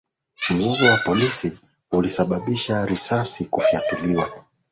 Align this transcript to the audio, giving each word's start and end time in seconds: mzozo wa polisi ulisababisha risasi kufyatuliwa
mzozo 0.49 0.85
wa 0.85 0.97
polisi 0.97 1.59
ulisababisha 1.91 2.85
risasi 2.85 3.45
kufyatuliwa 3.45 4.29